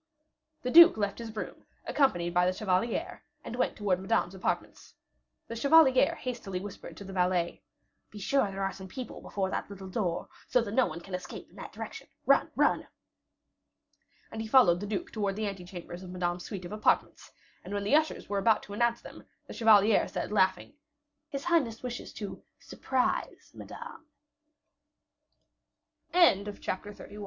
The 0.63 0.71
duke 0.71 0.97
left 0.97 1.19
his 1.19 1.35
room, 1.35 1.67
accompanied 1.85 2.33
by 2.33 2.47
the 2.47 2.53
chevalier 2.57 3.21
and 3.43 3.55
went 3.55 3.75
towards 3.77 4.01
Madame's 4.01 4.33
apartments. 4.33 4.95
The 5.47 5.55
chevalier 5.55 6.15
hastily 6.15 6.59
whispered 6.59 6.97
to 6.97 7.03
the 7.03 7.13
valet, 7.13 7.61
"Be 8.09 8.17
sure 8.17 8.49
there 8.49 8.63
are 8.63 8.73
some 8.73 8.87
people 8.87 9.21
before 9.21 9.51
that 9.51 9.69
little 9.69 9.87
door, 9.87 10.27
so 10.47 10.59
that 10.61 10.71
no 10.73 10.87
one 10.87 11.01
can 11.01 11.13
escape 11.13 11.51
in 11.51 11.55
that 11.57 11.71
direction. 11.73 12.07
Run, 12.25 12.49
run!" 12.55 12.87
And 14.31 14.41
he 14.41 14.47
followed 14.47 14.79
the 14.79 14.87
duke 14.87 15.11
towards 15.11 15.35
the 15.35 15.45
ante 15.45 15.65
chambers 15.65 16.01
of 16.01 16.09
Madame's 16.09 16.45
suite 16.45 16.65
of 16.65 16.71
apartments, 16.71 17.31
and 17.63 17.71
when 17.71 17.83
the 17.83 17.95
ushers 17.95 18.27
were 18.27 18.39
about 18.39 18.63
to 18.63 18.73
announce 18.73 19.01
them, 19.01 19.27
the 19.45 19.53
chevalier 19.53 20.07
said, 20.07 20.31
laughing, 20.31 20.73
"His 21.29 21.43
highness 21.43 21.83
wishes 21.83 22.11
to 22.13 22.41
surprise 22.57 23.51
Madame." 23.53 24.07
Chapter 26.11 26.17
XXXII. 26.17 26.39
Monsieur 26.41 26.49
is 26.49 26.59
Jealous 26.59 26.97
of 26.99 27.09
Guiche. 27.09 27.17